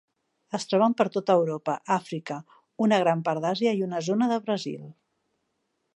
Es 0.57 0.63
troben 0.69 0.95
per 1.01 1.05
tot 1.17 1.27
Europa, 1.33 1.75
Àfrica, 1.97 2.39
una 2.87 2.99
gran 3.05 3.21
part 3.29 3.45
d'Àsia 3.45 3.77
i 3.81 3.87
una 3.89 4.01
zona 4.11 4.31
del 4.33 4.45
Brasil. 4.49 4.85